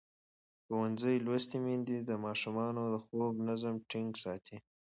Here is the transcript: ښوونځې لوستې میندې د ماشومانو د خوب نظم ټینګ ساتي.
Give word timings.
ښوونځې 0.65 1.13
لوستې 1.25 1.57
میندې 1.65 1.97
د 2.01 2.11
ماشومانو 2.25 2.81
د 2.93 2.95
خوب 3.05 3.33
نظم 3.47 3.75
ټینګ 3.89 4.11
ساتي. 4.23 4.57